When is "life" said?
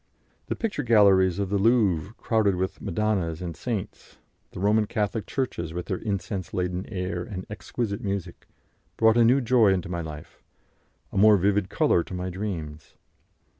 10.01-10.41